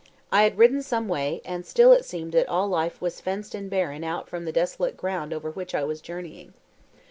I 0.31 0.41
had 0.41 0.57
ridden 0.57 0.81
some 0.81 1.07
way, 1.07 1.41
and 1.45 1.63
still 1.63 1.93
it 1.93 2.05
seemed 2.05 2.31
that 2.31 2.49
all 2.49 2.67
life 2.67 2.99
was 3.01 3.21
fenced 3.21 3.53
and 3.53 3.69
barred 3.69 4.03
out 4.03 4.27
from 4.27 4.45
the 4.45 4.51
desolate 4.51 4.97
ground 4.97 5.31
over 5.31 5.51
which 5.51 5.75
I 5.75 5.83
was 5.83 6.01
journeying. 6.01 6.55